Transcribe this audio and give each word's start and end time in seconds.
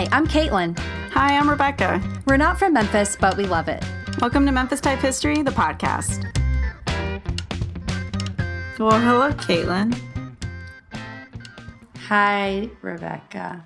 Hi, 0.00 0.08
I'm 0.12 0.26
Caitlin. 0.26 0.78
Hi, 1.12 1.36
I'm 1.36 1.50
Rebecca. 1.50 2.02
We're 2.24 2.38
not 2.38 2.58
from 2.58 2.72
Memphis, 2.72 3.18
but 3.20 3.36
we 3.36 3.44
love 3.44 3.68
it. 3.68 3.84
Welcome 4.18 4.46
to 4.46 4.52
Memphis 4.52 4.80
Type 4.80 4.98
History, 4.98 5.42
the 5.42 5.50
podcast. 5.50 6.24
Well, 8.78 8.98
hello, 8.98 9.30
Caitlin. 9.32 9.94
Hi, 12.06 12.70
Rebecca. 12.80 13.62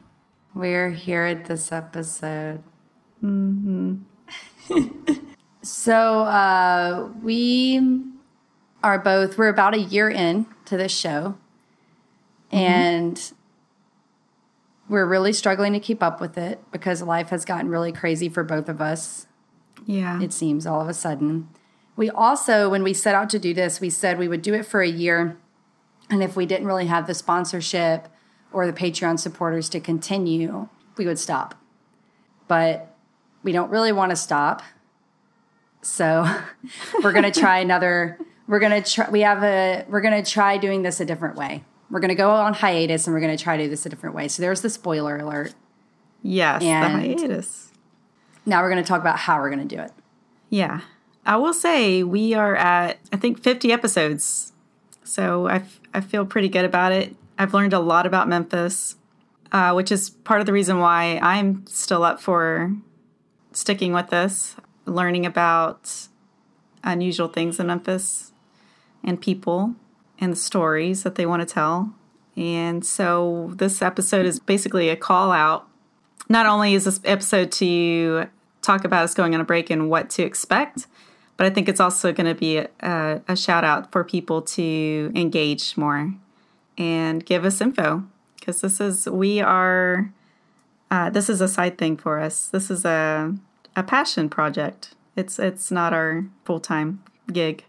We're 0.56 0.90
here 0.90 1.22
at 1.22 1.44
this 1.44 1.70
episode. 1.70 2.64
Mm-hmm. 3.22 3.98
so, 5.62 6.22
uh, 6.24 7.10
we 7.22 7.80
are 8.82 8.98
both, 8.98 9.38
we're 9.38 9.50
about 9.50 9.74
a 9.74 9.80
year 9.80 10.10
in 10.10 10.46
to 10.64 10.76
this 10.76 10.90
show. 10.90 11.36
Mm-hmm. 12.50 12.56
And 12.56 13.32
we're 14.88 15.06
really 15.06 15.32
struggling 15.32 15.72
to 15.72 15.80
keep 15.80 16.02
up 16.02 16.20
with 16.20 16.36
it 16.36 16.62
because 16.70 17.02
life 17.02 17.30
has 17.30 17.44
gotten 17.44 17.68
really 17.68 17.92
crazy 17.92 18.28
for 18.28 18.44
both 18.44 18.68
of 18.68 18.80
us. 18.80 19.26
Yeah. 19.86 20.20
It 20.20 20.32
seems 20.32 20.66
all 20.66 20.80
of 20.80 20.88
a 20.88 20.94
sudden. 20.94 21.48
We 21.96 22.10
also, 22.10 22.68
when 22.68 22.82
we 22.82 22.92
set 22.92 23.14
out 23.14 23.30
to 23.30 23.38
do 23.38 23.54
this, 23.54 23.80
we 23.80 23.90
said 23.90 24.18
we 24.18 24.28
would 24.28 24.42
do 24.42 24.54
it 24.54 24.66
for 24.66 24.82
a 24.82 24.88
year. 24.88 25.38
And 26.10 26.22
if 26.22 26.36
we 26.36 26.44
didn't 26.44 26.66
really 26.66 26.86
have 26.86 27.06
the 27.06 27.14
sponsorship 27.14 28.08
or 28.52 28.66
the 28.66 28.72
Patreon 28.72 29.18
supporters 29.18 29.68
to 29.70 29.80
continue, 29.80 30.68
we 30.96 31.06
would 31.06 31.18
stop. 31.18 31.54
But 32.46 32.94
we 33.42 33.52
don't 33.52 33.70
really 33.70 33.92
want 33.92 34.10
to 34.10 34.16
stop. 34.16 34.62
So 35.82 36.26
we're 37.02 37.12
going 37.12 37.30
to 37.30 37.40
try 37.40 37.58
another 37.58 38.18
we're 38.46 38.58
going 38.58 38.82
to 38.82 38.90
try 38.90 39.08
we 39.10 39.20
have 39.22 39.42
a 39.42 39.84
we're 39.88 40.00
going 40.00 40.22
to 40.22 40.28
try 40.30 40.58
doing 40.58 40.82
this 40.82 41.00
a 41.00 41.04
different 41.04 41.36
way. 41.36 41.64
We're 41.90 42.00
going 42.00 42.08
to 42.10 42.14
go 42.14 42.30
on 42.30 42.54
hiatus 42.54 43.06
and 43.06 43.14
we're 43.14 43.20
going 43.20 43.36
to 43.36 43.42
try 43.42 43.56
to 43.56 43.64
do 43.64 43.70
this 43.70 43.86
a 43.86 43.88
different 43.88 44.14
way. 44.14 44.28
So 44.28 44.42
there's 44.42 44.62
the 44.62 44.70
spoiler 44.70 45.16
alert. 45.18 45.54
Yes, 46.22 46.62
And- 46.62 47.02
the 47.02 47.08
hiatus. 47.16 47.70
Now 48.46 48.62
we're 48.62 48.70
going 48.70 48.82
to 48.82 48.88
talk 48.88 49.00
about 49.00 49.18
how 49.20 49.38
we're 49.40 49.50
going 49.50 49.66
to 49.66 49.76
do 49.76 49.80
it. 49.82 49.90
Yeah. 50.50 50.80
I 51.24 51.36
will 51.36 51.54
say 51.54 52.02
we 52.02 52.34
are 52.34 52.54
at, 52.56 52.98
I 53.12 53.16
think, 53.16 53.42
50 53.42 53.72
episodes. 53.72 54.52
So 55.02 55.46
I, 55.46 55.56
f- 55.56 55.80
I 55.94 56.00
feel 56.02 56.26
pretty 56.26 56.48
good 56.50 56.64
about 56.66 56.92
it. 56.92 57.14
I've 57.38 57.54
learned 57.54 57.72
a 57.72 57.78
lot 57.78 58.04
about 58.06 58.28
Memphis, 58.28 58.96
uh, 59.52 59.72
which 59.72 59.90
is 59.90 60.10
part 60.10 60.40
of 60.40 60.46
the 60.46 60.52
reason 60.52 60.78
why 60.78 61.18
I'm 61.22 61.66
still 61.66 62.04
up 62.04 62.20
for 62.20 62.74
sticking 63.52 63.92
with 63.94 64.10
this, 64.10 64.56
learning 64.84 65.24
about 65.24 66.08
unusual 66.82 67.28
things 67.28 67.58
in 67.58 67.66
Memphis 67.66 68.32
and 69.02 69.20
people 69.20 69.74
and 70.24 70.32
the 70.32 70.36
stories 70.36 71.02
that 71.02 71.14
they 71.14 71.26
want 71.26 71.46
to 71.46 71.54
tell. 71.54 71.92
And 72.36 72.84
so 72.84 73.52
this 73.54 73.82
episode 73.82 74.26
is 74.26 74.40
basically 74.40 74.88
a 74.88 74.96
call 74.96 75.30
out. 75.30 75.68
Not 76.28 76.46
only 76.46 76.74
is 76.74 76.84
this 76.84 77.00
episode 77.04 77.52
to 77.52 78.26
talk 78.62 78.84
about 78.84 79.04
us 79.04 79.14
going 79.14 79.34
on 79.34 79.40
a 79.40 79.44
break 79.44 79.68
and 79.70 79.90
what 79.90 80.08
to 80.10 80.22
expect, 80.22 80.86
but 81.36 81.46
I 81.46 81.50
think 81.50 81.68
it's 81.68 81.80
also 81.80 82.12
going 82.12 82.26
to 82.26 82.34
be 82.34 82.56
a, 82.58 83.20
a 83.28 83.36
shout 83.36 83.64
out 83.64 83.92
for 83.92 84.02
people 84.02 84.40
to 84.42 85.12
engage 85.14 85.76
more 85.76 86.14
and 86.78 87.24
give 87.24 87.44
us 87.44 87.60
info 87.60 88.04
because 88.38 88.62
this 88.62 88.80
is 88.80 89.06
we 89.06 89.40
are 89.40 90.12
uh, 90.90 91.10
this 91.10 91.28
is 91.28 91.40
a 91.40 91.48
side 91.48 91.76
thing 91.76 91.96
for 91.96 92.18
us. 92.18 92.48
This 92.48 92.70
is 92.70 92.84
a 92.84 93.34
a 93.76 93.82
passion 93.82 94.28
project. 94.28 94.94
It's 95.16 95.38
it's 95.38 95.70
not 95.70 95.92
our 95.92 96.24
full 96.44 96.60
time 96.60 97.02
gig. 97.32 97.64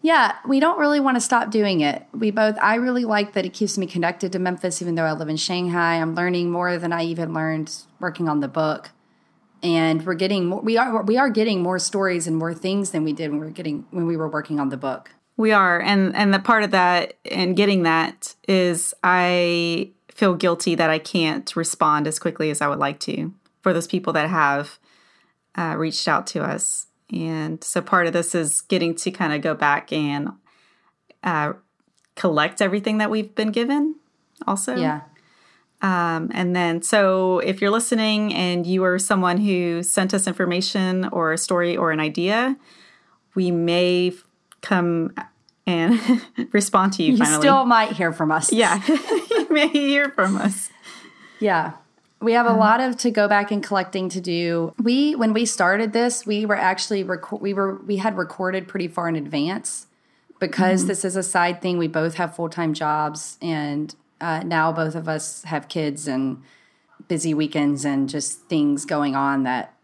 Yeah, 0.00 0.36
we 0.46 0.60
don't 0.60 0.78
really 0.78 1.00
want 1.00 1.16
to 1.16 1.20
stop 1.20 1.50
doing 1.50 1.80
it. 1.80 2.06
We 2.12 2.30
both, 2.30 2.56
I 2.62 2.76
really 2.76 3.04
like 3.04 3.32
that 3.32 3.44
it 3.44 3.52
keeps 3.52 3.76
me 3.76 3.86
connected 3.86 4.32
to 4.32 4.38
Memphis, 4.38 4.80
even 4.80 4.94
though 4.94 5.04
I 5.04 5.12
live 5.12 5.28
in 5.28 5.36
Shanghai. 5.36 5.96
I'm 5.96 6.14
learning 6.14 6.50
more 6.50 6.78
than 6.78 6.92
I 6.92 7.02
even 7.04 7.34
learned 7.34 7.74
working 7.98 8.28
on 8.28 8.40
the 8.40 8.48
book. 8.48 8.90
And 9.60 10.06
we're 10.06 10.14
getting 10.14 10.46
more, 10.46 10.60
we 10.60 10.76
are, 10.76 11.02
we 11.02 11.16
are 11.16 11.28
getting 11.28 11.62
more 11.62 11.80
stories 11.80 12.28
and 12.28 12.36
more 12.36 12.54
things 12.54 12.92
than 12.92 13.02
we 13.02 13.12
did 13.12 13.30
when 13.30 13.40
we 13.40 13.46
were 13.46 13.52
getting, 13.52 13.86
when 13.90 14.06
we 14.06 14.16
were 14.16 14.28
working 14.28 14.60
on 14.60 14.68
the 14.68 14.76
book. 14.76 15.10
We 15.38 15.52
are, 15.52 15.80
and 15.80 16.16
and 16.16 16.34
the 16.34 16.40
part 16.40 16.64
of 16.64 16.72
that 16.72 17.14
and 17.30 17.56
getting 17.56 17.84
that 17.84 18.34
is 18.48 18.92
I 19.04 19.92
feel 20.10 20.34
guilty 20.34 20.74
that 20.74 20.90
I 20.90 20.98
can't 20.98 21.54
respond 21.54 22.08
as 22.08 22.18
quickly 22.18 22.50
as 22.50 22.60
I 22.60 22.66
would 22.66 22.80
like 22.80 22.98
to 23.00 23.32
for 23.62 23.72
those 23.72 23.86
people 23.86 24.12
that 24.14 24.28
have 24.28 24.80
uh, 25.56 25.76
reached 25.78 26.08
out 26.08 26.26
to 26.28 26.42
us, 26.42 26.87
and 27.12 27.62
so 27.64 27.80
part 27.80 28.06
of 28.06 28.12
this 28.12 28.34
is 28.34 28.60
getting 28.62 28.94
to 28.96 29.10
kind 29.10 29.32
of 29.32 29.40
go 29.40 29.54
back 29.54 29.92
and 29.92 30.28
uh, 31.24 31.52
collect 32.16 32.60
everything 32.60 32.98
that 32.98 33.10
we've 33.10 33.34
been 33.34 33.50
given. 33.50 33.94
Also, 34.46 34.76
Yeah. 34.76 35.00
um, 35.82 36.30
and 36.34 36.54
then, 36.54 36.82
so 36.82 37.38
if 37.40 37.60
you're 37.60 37.70
listening 37.70 38.32
and 38.34 38.66
you 38.66 38.84
are 38.84 38.98
someone 38.98 39.38
who 39.38 39.82
sent 39.82 40.12
us 40.14 40.26
information 40.26 41.06
or 41.12 41.32
a 41.32 41.38
story 41.38 41.76
or 41.76 41.90
an 41.92 42.00
idea, 42.00 42.56
we 43.34 43.50
may 43.50 44.12
come 44.60 45.12
and 45.66 46.00
respond 46.52 46.92
to 46.94 47.02
you, 47.02 47.12
You 47.12 47.18
finally. 47.18 47.40
still 47.40 47.64
might 47.64 47.92
hear 47.92 48.12
from 48.12 48.30
us. 48.32 48.52
yeah, 48.52 48.80
you 49.30 49.46
may 49.50 49.68
hear 49.68 50.10
from 50.10 50.36
us. 50.36 50.70
Yeah. 51.40 51.72
We 52.20 52.32
have 52.32 52.46
a 52.46 52.52
lot 52.52 52.80
of 52.80 52.96
to 52.98 53.10
go 53.10 53.28
back 53.28 53.52
and 53.52 53.62
collecting 53.62 54.08
to 54.08 54.20
do. 54.20 54.74
We 54.82 55.14
when 55.14 55.32
we 55.32 55.46
started 55.46 55.92
this, 55.92 56.26
we 56.26 56.46
were 56.46 56.56
actually 56.56 57.04
reco- 57.04 57.40
we 57.40 57.54
were 57.54 57.76
we 57.76 57.98
had 57.98 58.16
recorded 58.16 58.66
pretty 58.66 58.88
far 58.88 59.08
in 59.08 59.14
advance 59.14 59.86
because 60.40 60.86
this 60.86 61.04
is 61.04 61.16
a 61.16 61.22
side 61.22 61.60
thing. 61.62 61.78
We 61.78 61.88
both 61.88 62.14
have 62.14 62.34
full 62.34 62.48
time 62.48 62.74
jobs, 62.74 63.38
and 63.40 63.94
uh, 64.20 64.42
now 64.44 64.72
both 64.72 64.94
of 64.94 65.08
us 65.08 65.44
have 65.44 65.68
kids 65.68 66.08
and 66.08 66.42
busy 67.06 67.34
weekends 67.34 67.84
and 67.84 68.08
just 68.08 68.40
things 68.42 68.84
going 68.84 69.14
on 69.14 69.44
that 69.44 69.74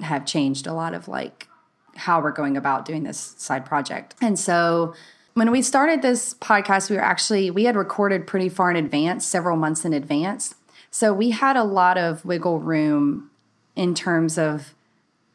have 0.00 0.26
changed 0.26 0.66
a 0.66 0.72
lot 0.72 0.94
of 0.94 1.08
like 1.08 1.48
how 1.96 2.20
we're 2.20 2.32
going 2.32 2.56
about 2.56 2.84
doing 2.84 3.04
this 3.04 3.34
side 3.38 3.64
project. 3.64 4.14
And 4.20 4.38
so 4.38 4.94
when 5.34 5.50
we 5.50 5.62
started 5.62 6.02
this 6.02 6.34
podcast, 6.34 6.90
we 6.90 6.96
were 6.96 7.02
actually 7.02 7.50
we 7.50 7.64
had 7.64 7.76
recorded 7.76 8.26
pretty 8.26 8.48
far 8.48 8.70
in 8.70 8.76
advance, 8.76 9.26
several 9.26 9.56
months 9.56 9.84
in 9.84 9.92
advance. 9.92 10.54
So 10.94 11.12
we 11.12 11.30
had 11.30 11.56
a 11.56 11.64
lot 11.64 11.98
of 11.98 12.24
wiggle 12.24 12.60
room 12.60 13.28
in 13.74 13.96
terms 13.96 14.38
of 14.38 14.76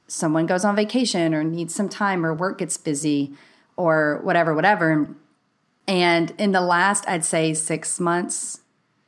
someone 0.08 0.46
goes 0.46 0.64
on 0.64 0.74
vacation 0.74 1.36
or 1.36 1.44
needs 1.44 1.76
some 1.76 1.90
time 1.90 2.26
or 2.26 2.34
work 2.34 2.60
gets 2.60 2.78
busy 2.78 3.34
or 3.76 4.22
whatever, 4.24 4.56
whatever. 4.56 5.10
And 5.86 6.32
in 6.38 6.54
the 6.54 6.62
last, 6.62 7.04
I'd 7.10 7.26
say 7.26 7.54
six 7.54 8.00
months, 8.00 8.62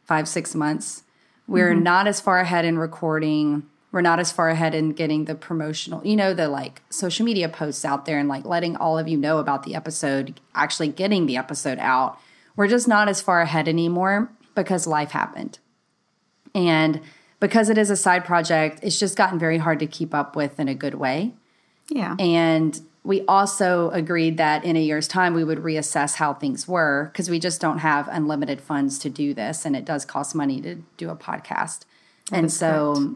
five, 0.04 0.28
six 0.28 0.54
months, 0.54 1.04
we're 1.48 1.72
mm-hmm. 1.72 1.84
not 1.84 2.06
as 2.06 2.20
far 2.20 2.40
ahead 2.40 2.66
in 2.66 2.78
recording. 2.78 3.64
We're 3.94 4.02
not 4.02 4.20
as 4.20 4.34
far 4.34 4.50
ahead 4.50 4.76
in 4.76 4.90
getting 4.90 5.24
the 5.24 5.36
promotional, 5.36 6.06
you 6.06 6.18
know, 6.18 6.34
the 6.34 6.50
like 6.50 6.82
social 6.90 7.26
media 7.26 7.48
posts 7.48 7.86
out 7.86 8.04
there 8.04 8.20
and 8.20 8.28
like 8.28 8.44
letting 8.44 8.76
all 8.76 8.98
of 8.98 9.08
you 9.08 9.16
know 9.16 9.38
about 9.38 9.64
the 9.64 9.74
episode, 9.74 10.42
actually 10.54 10.90
getting 10.90 11.28
the 11.28 11.38
episode 11.38 11.80
out. 11.80 12.20
We're 12.58 12.68
just 12.68 12.90
not 12.90 13.08
as 13.08 13.22
far 13.22 13.40
ahead 13.40 13.70
anymore 13.70 14.30
because 14.54 14.86
life 14.86 15.12
happened. 15.12 15.60
And 16.54 17.02
because 17.40 17.70
it 17.70 17.78
is 17.78 17.90
a 17.90 17.96
side 17.96 18.26
project, 18.26 18.80
it's 18.84 19.00
just 19.00 19.18
gotten 19.18 19.40
very 19.40 19.58
hard 19.58 19.80
to 19.80 19.88
keep 19.88 20.14
up 20.14 20.36
with 20.36 20.60
in 20.60 20.68
a 20.68 20.76
good 20.76 20.96
way. 20.96 21.34
Yeah, 21.90 22.16
And 22.20 22.80
we 23.04 23.26
also 23.26 23.90
agreed 23.92 24.38
that 24.38 24.64
in 24.64 24.76
a 24.76 24.82
year's 24.82 25.08
time 25.08 25.34
we 25.34 25.44
would 25.44 25.58
reassess 25.58 26.16
how 26.16 26.34
things 26.34 26.68
were 26.68 27.10
because 27.12 27.30
we 27.30 27.40
just 27.40 27.60
don't 27.60 27.80
have 27.80 28.08
unlimited 28.10 28.62
funds 28.62 29.00
to 29.00 29.10
do 29.10 29.34
this 29.34 29.66
and 29.66 29.76
it 29.76 29.86
does 29.86 30.06
cost 30.06 30.36
money 30.36 30.62
to 30.62 30.76
do 30.98 31.10
a 31.10 31.16
podcast. 31.16 31.86
and 32.32 32.46
is 32.46 32.56
so 32.56 33.16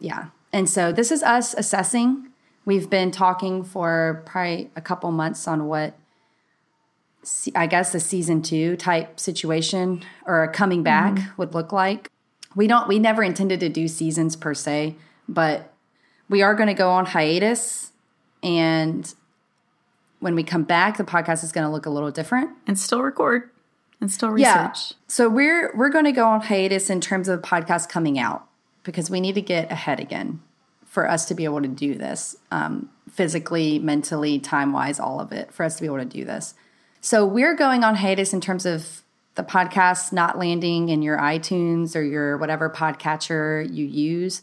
yeah. 0.00 0.26
And 0.52 0.68
so 0.68 0.92
this 0.92 1.10
is 1.10 1.22
us 1.22 1.54
assessing. 1.54 2.28
We've 2.64 2.90
been 2.90 3.10
talking 3.10 3.62
for 3.64 4.22
probably 4.26 4.70
a 4.76 4.80
couple 4.80 5.10
months 5.12 5.46
on 5.46 5.66
what 5.66 5.94
I 7.54 7.66
guess 7.66 7.94
a 7.94 8.00
season 8.00 8.42
2 8.42 8.76
type 8.76 9.18
situation 9.18 10.02
or 10.26 10.42
a 10.42 10.52
coming 10.52 10.82
back 10.82 11.14
mm-hmm. 11.14 11.30
would 11.36 11.54
look 11.54 11.72
like. 11.72 12.10
We 12.56 12.66
don't 12.66 12.88
we 12.88 12.98
never 12.98 13.22
intended 13.22 13.60
to 13.60 13.68
do 13.68 13.88
seasons 13.88 14.36
per 14.36 14.54
se, 14.54 14.96
but 15.28 15.72
we 16.28 16.42
are 16.42 16.54
going 16.54 16.68
to 16.68 16.74
go 16.74 16.90
on 16.90 17.06
hiatus 17.06 17.92
and 18.42 19.14
when 20.20 20.34
we 20.34 20.42
come 20.42 20.62
back 20.62 20.96
the 20.96 21.04
podcast 21.04 21.44
is 21.44 21.52
going 21.52 21.66
to 21.66 21.70
look 21.70 21.86
a 21.86 21.90
little 21.90 22.10
different 22.10 22.50
and 22.66 22.78
still 22.78 23.02
record 23.02 23.50
and 24.00 24.10
still 24.10 24.30
research. 24.30 24.46
Yeah. 24.46 24.96
so 25.06 25.28
we're 25.28 25.72
we're 25.76 25.90
going 25.90 26.04
to 26.04 26.12
go 26.12 26.26
on 26.26 26.40
hiatus 26.40 26.90
in 26.90 27.00
terms 27.00 27.28
of 27.28 27.40
the 27.40 27.46
podcast 27.46 27.88
coming 27.88 28.18
out 28.18 28.46
because 28.82 29.10
we 29.10 29.20
need 29.20 29.34
to 29.34 29.42
get 29.42 29.70
ahead 29.70 30.00
again 30.00 30.40
for 30.84 31.08
us 31.10 31.26
to 31.26 31.34
be 31.34 31.44
able 31.44 31.60
to 31.62 31.68
do 31.68 31.94
this 31.94 32.36
um, 32.50 32.88
physically 33.10 33.78
mentally 33.78 34.38
time 34.38 34.72
wise 34.72 34.98
all 35.00 35.20
of 35.20 35.32
it 35.32 35.52
for 35.52 35.64
us 35.64 35.76
to 35.76 35.82
be 35.82 35.86
able 35.86 35.98
to 35.98 36.04
do 36.04 36.24
this 36.24 36.54
so 37.00 37.26
we're 37.26 37.54
going 37.54 37.84
on 37.84 37.96
hiatus 37.96 38.32
in 38.32 38.40
terms 38.40 38.64
of 38.64 39.02
the 39.34 39.42
podcast 39.42 40.12
not 40.12 40.38
landing 40.38 40.88
in 40.88 41.02
your 41.02 41.18
itunes 41.18 41.96
or 41.96 42.02
your 42.02 42.36
whatever 42.36 42.68
podcatcher 42.70 43.66
you 43.72 43.84
use 43.84 44.42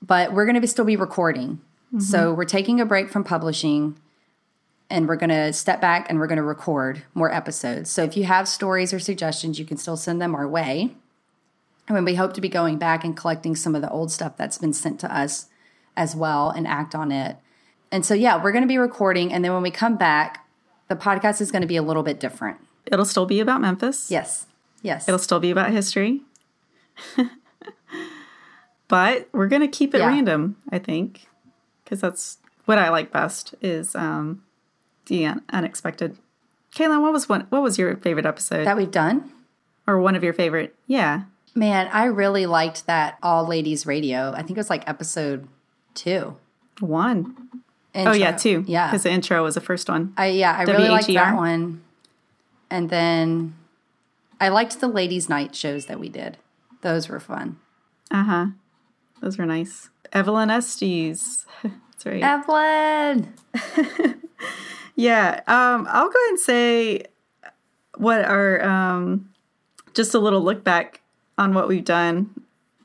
but 0.00 0.32
we're 0.32 0.44
going 0.44 0.54
to 0.54 0.60
be, 0.60 0.66
still 0.66 0.84
be 0.84 0.96
recording 0.96 1.60
mm-hmm. 1.88 2.00
so 2.00 2.32
we're 2.32 2.44
taking 2.44 2.80
a 2.80 2.86
break 2.86 3.10
from 3.10 3.24
publishing 3.24 3.96
and 4.90 5.06
we're 5.06 5.16
going 5.16 5.30
to 5.30 5.52
step 5.52 5.80
back 5.80 6.06
and 6.08 6.18
we're 6.18 6.26
going 6.26 6.36
to 6.36 6.42
record 6.42 7.02
more 7.14 7.32
episodes. 7.32 7.90
So 7.90 8.02
if 8.04 8.16
you 8.16 8.24
have 8.24 8.48
stories 8.48 8.92
or 8.92 8.98
suggestions, 8.98 9.58
you 9.58 9.64
can 9.64 9.76
still 9.76 9.96
send 9.96 10.20
them 10.20 10.34
our 10.34 10.48
way. 10.48 10.94
And 11.86 11.94
when 11.94 12.04
we 12.04 12.14
hope 12.14 12.34
to 12.34 12.40
be 12.40 12.48
going 12.48 12.78
back 12.78 13.04
and 13.04 13.16
collecting 13.16 13.54
some 13.54 13.74
of 13.74 13.82
the 13.82 13.90
old 13.90 14.10
stuff 14.10 14.36
that's 14.36 14.58
been 14.58 14.72
sent 14.72 15.00
to 15.00 15.14
us 15.14 15.46
as 15.96 16.14
well 16.14 16.50
and 16.50 16.66
act 16.66 16.94
on 16.94 17.10
it. 17.12 17.36
And 17.90 18.04
so, 18.04 18.14
yeah, 18.14 18.42
we're 18.42 18.52
going 18.52 18.62
to 18.62 18.68
be 18.68 18.78
recording. 18.78 19.32
And 19.32 19.44
then 19.44 19.52
when 19.52 19.62
we 19.62 19.70
come 19.70 19.96
back, 19.96 20.46
the 20.88 20.96
podcast 20.96 21.40
is 21.40 21.50
going 21.50 21.62
to 21.62 21.68
be 21.68 21.76
a 21.76 21.82
little 21.82 22.02
bit 22.02 22.20
different. 22.20 22.58
It'll 22.90 23.04
still 23.04 23.26
be 23.26 23.40
about 23.40 23.60
Memphis. 23.60 24.10
Yes. 24.10 24.46
Yes. 24.82 25.08
It'll 25.08 25.18
still 25.18 25.40
be 25.40 25.50
about 25.50 25.70
history. 25.70 26.22
but 28.88 29.28
we're 29.32 29.48
going 29.48 29.62
to 29.62 29.68
keep 29.68 29.94
it 29.94 29.98
Yeah. 29.98 30.06
random, 30.08 30.56
I 30.70 30.78
think, 30.78 31.26
because 31.84 32.00
that's 32.00 32.38
what 32.64 32.78
I 32.78 32.90
like 32.90 33.10
best 33.12 33.54
is 33.60 33.94
um, 33.94 34.42
the 35.06 35.26
un- 35.26 35.42
unexpected. 35.50 36.16
Caitlin, 36.74 37.00
what 37.02 37.12
was 37.12 37.28
one? 37.28 37.46
What 37.50 37.62
was 37.62 37.78
your 37.78 37.96
favorite 37.96 38.26
episode, 38.26 38.64
that 38.66 38.76
we've 38.76 38.90
done. 38.90 39.30
or 39.86 39.98
one 39.98 40.14
of 40.16 40.22
your 40.22 40.32
favorite? 40.34 40.74
Yeah, 40.86 41.22
Man, 41.54 41.88
I 41.92 42.04
really 42.04 42.46
liked 42.46 42.86
that 42.86 43.18
All 43.22 43.44
Ladies 43.48 43.84
Radio. 43.86 44.32
I 44.32 44.38
think 44.42 44.50
it 44.52 44.58
was 44.58 44.70
like 44.70 44.88
episode 44.88 45.48
two. 45.94 46.36
one. 46.78 47.34
Intro. 47.94 48.12
Oh 48.12 48.14
yeah, 48.14 48.32
two. 48.36 48.64
Yeah. 48.68 48.88
because 48.88 49.02
the 49.02 49.10
intro 49.10 49.42
was 49.42 49.54
the 49.56 49.60
first 49.62 49.88
one. 49.88 50.12
I 50.16 50.26
yeah, 50.26 50.54
I 50.56 50.62
really 50.64 50.88
liked 50.90 51.08
that 51.08 51.34
one. 51.34 51.82
And 52.70 52.90
then 52.90 53.54
I 54.40 54.48
liked 54.48 54.80
the 54.80 54.88
ladies' 54.88 55.28
night 55.28 55.54
shows 55.54 55.86
that 55.86 55.98
we 56.00 56.08
did. 56.08 56.36
Those 56.82 57.08
were 57.08 57.20
fun. 57.20 57.58
Uh 58.10 58.24
huh. 58.24 58.46
Those 59.20 59.38
were 59.38 59.46
nice. 59.46 59.90
Evelyn 60.12 60.50
Estes. 60.50 61.44
That's 61.62 62.06
right. 62.06 62.22
Evelyn. 62.22 63.34
Yeah, 64.94 65.42
um, 65.46 65.86
I'll 65.88 66.08
go 66.10 66.18
ahead 66.18 66.30
and 66.30 66.40
say 66.40 67.02
what 67.98 68.24
our 68.24 68.60
um, 68.64 69.30
just 69.94 70.12
a 70.12 70.18
little 70.18 70.40
look 70.42 70.64
back 70.64 71.02
on 71.36 71.54
what 71.54 71.68
we've 71.68 71.84
done. 71.84 72.30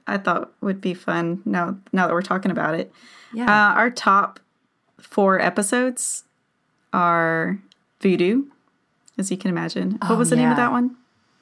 I 0.05 0.17
thought 0.17 0.51
would 0.61 0.79
be 0.79 0.93
fun 0.93 1.41
now. 1.43 1.75
Now 1.91 2.05
that 2.05 2.13
we're 2.13 2.21
talking 2.21 2.51
about 2.51 2.75
it, 2.75 2.91
Yeah. 3.33 3.45
uh, 3.45 3.73
our 3.73 3.89
top 3.89 4.39
four 4.99 5.39
episodes 5.41 6.23
are 6.91 7.57
Voodoo, 7.99 8.43
as 9.17 9.31
you 9.31 9.37
can 9.37 9.49
imagine. 9.49 9.91
what 10.01 10.11
Oh, 10.11 10.15
was 10.15 10.29
the 10.29 10.35
name 10.35 10.49
of 10.51 10.57
that 10.57 10.71
one? 10.71 10.95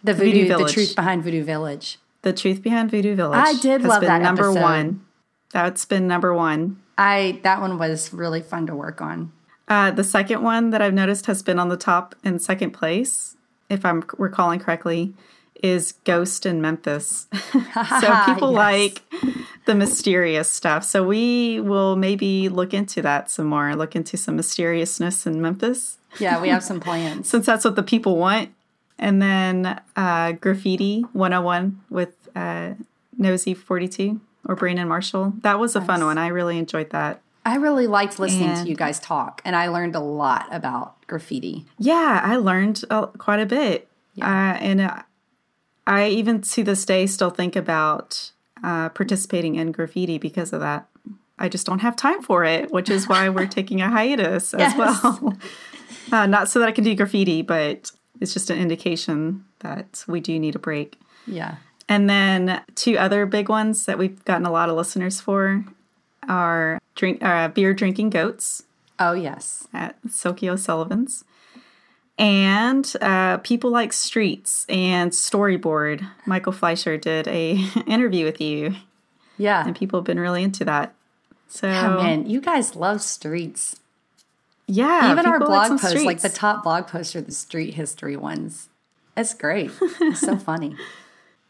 the 0.03 0.13
Voodoo 0.13 0.47
voodoo, 0.47 0.65
the 0.65 0.71
truth 0.71 0.95
behind 0.95 1.23
Voodoo 1.23 1.43
Village. 1.43 1.97
The 2.23 2.33
Truth 2.33 2.61
Behind 2.61 2.89
Voodoo 2.91 3.15
Village. 3.15 3.39
I 3.39 3.53
did 3.61 3.81
love 3.81 4.01
been 4.01 4.07
that 4.09 4.21
number 4.21 4.43
episode. 4.49 4.61
one. 4.61 5.05
That's 5.51 5.85
been 5.85 6.07
number 6.07 6.33
one. 6.33 6.79
I 6.97 7.39
that 7.43 7.61
one 7.61 7.77
was 7.79 8.13
really 8.13 8.41
fun 8.41 8.67
to 8.67 8.75
work 8.75 9.01
on. 9.01 9.31
Uh, 9.67 9.89
the 9.91 10.03
second 10.03 10.43
one 10.43 10.69
that 10.69 10.81
I've 10.83 10.93
noticed 10.93 11.25
has 11.25 11.41
been 11.41 11.57
on 11.57 11.69
the 11.69 11.77
top 11.77 12.13
in 12.23 12.37
second 12.39 12.71
place, 12.71 13.37
if 13.69 13.83
I'm 13.85 14.03
recalling 14.19 14.59
correctly, 14.59 15.13
is 15.63 15.93
Ghost 16.03 16.45
in 16.45 16.61
Memphis. 16.61 17.27
so 17.53 17.59
people 18.25 18.51
Yes. 18.51 18.55
like 18.55 19.01
the 19.65 19.75
mysterious 19.75 20.49
stuff. 20.49 20.83
So 20.83 21.03
we 21.05 21.59
will 21.61 21.95
maybe 21.95 22.49
look 22.49 22.73
into 22.73 23.01
that 23.03 23.29
some 23.29 23.45
more, 23.47 23.75
look 23.75 23.95
into 23.95 24.17
some 24.17 24.35
mysteriousness 24.35 25.25
in 25.27 25.41
Memphis, 25.41 25.97
Yeah, 26.19 26.41
we 26.41 26.49
have 26.49 26.63
some 26.71 26.79
plans. 26.79 27.29
since 27.29 27.45
that's 27.45 27.63
what 27.65 27.75
the 27.75 27.83
people 27.83 28.17
want. 28.17 28.49
And 28.99 29.21
then 29.21 29.79
uh, 29.95 30.33
Graffiti 30.33 31.01
101 31.13 31.81
with 31.89 32.15
uh, 32.35 32.73
Nosy 33.17 33.53
42 33.53 34.19
or 34.45 34.55
Brandon 34.55 34.87
Marshall. 34.87 35.33
That 35.41 35.59
was 35.59 35.75
a 35.75 35.81
fun 35.81 36.03
one. 36.05 36.17
I 36.17 36.27
really 36.27 36.57
enjoyed 36.57 36.89
that. 36.91 37.21
I 37.43 37.55
really 37.55 37.87
liked 37.87 38.19
listening 38.19 38.49
And- 38.49 38.63
to 38.65 38.69
you 38.69 38.75
guys 38.75 38.99
talk, 38.99 39.41
and 39.43 39.55
I 39.55 39.67
learned 39.69 39.95
a 39.95 39.99
lot 39.99 40.47
about 40.51 41.01
graffiti. 41.07 41.65
Yeah, 41.79 42.21
I 42.23 42.35
learned 42.35 42.83
uh, 42.91 43.07
quite 43.07 43.39
a 43.39 43.45
bit. 43.47 43.87
Uh, 44.21 44.25
and 44.25 44.81
uh, 44.81 45.01
I 45.87 46.09
even 46.09 46.41
to 46.41 46.63
this 46.63 46.85
day 46.85 47.07
still 47.07 47.31
think 47.31 47.55
about 47.55 48.31
uh, 48.63 48.89
participating 48.89 49.55
in 49.55 49.71
graffiti 49.71 50.17
because 50.17 50.53
of 50.53 50.59
that. 50.61 50.87
I 51.39 51.49
just 51.49 51.65
don't 51.65 51.79
have 51.79 51.95
time 51.95 52.21
for 52.21 52.43
it, 52.43 52.71
which 52.71 52.89
is 52.89 53.07
why 53.07 53.27
we're 53.29 53.47
taking 53.59 53.81
a 53.81 53.89
hiatus 53.89 54.53
Yes. 54.57 54.73
as 54.73 54.77
well. 54.77 55.37
uh, 56.11 56.25
not 56.27 56.49
so 56.49 56.59
that 56.59 56.67
I 56.67 56.71
can 56.71 56.83
do 56.83 56.93
graffiti, 56.95 57.41
but 57.41 57.91
it's 58.19 58.33
just 58.33 58.49
an 58.49 58.59
indication 58.59 59.45
that 59.59 60.03
we 60.07 60.19
do 60.19 60.37
need 60.39 60.55
a 60.55 60.59
break. 60.59 60.99
Yeah. 61.25 61.55
And 61.89 62.09
then 62.09 62.61
two 62.75 62.97
other 62.97 63.25
big 63.25 63.49
ones 63.49 63.85
that 63.85 63.97
we've 63.97 64.23
gotten 64.25 64.45
a 64.45 64.51
lot 64.51 64.69
of 64.69 64.75
listeners 64.75 65.19
for 65.19 65.65
are 66.29 66.79
drink 66.95 67.23
uh, 67.23 67.47
beer 67.49 67.73
drinking 67.73 68.11
goats 68.11 68.63
Oh 68.99 69.13
yes. 69.13 69.67
at 69.73 69.95
Silky 70.09 70.47
O'Sullivan's. 70.47 71.23
And 72.17 72.91
uh, 73.01 73.37
people 73.37 73.71
like 73.71 73.93
Streets 73.93 74.65
and 74.69 75.11
Storyboard. 75.11 76.07
Michael 76.25 76.51
Fleischer 76.51 76.97
did 76.97 77.27
a 77.27 77.53
interview 77.87 78.25
with 78.25 78.39
you, 78.39 78.75
Yeah. 79.37 79.65
and 79.65 79.75
people 79.75 79.99
have 79.99 80.05
been 80.05 80.19
really 80.19 80.43
into 80.43 80.63
that. 80.65 80.93
So 81.47 81.67
Oh 81.67 82.01
man, 82.03 82.29
you 82.29 82.39
guys 82.39 82.75
love 82.75 83.01
streets. 83.01 83.75
yeah, 84.67 85.11
Even 85.11 85.25
our 85.25 85.39
blog 85.39 85.79
posts, 85.81 86.03
like 86.05 86.21
the 86.21 86.29
top 86.29 86.63
blog 86.63 86.87
posts 86.87 87.15
are 87.15 87.21
the 87.21 87.31
street 87.31 87.73
history 87.73 88.15
ones. 88.15 88.69
It's 89.17 89.33
great. 89.33 89.71
It's 89.99 90.21
so 90.21 90.37
funny. 90.49 90.75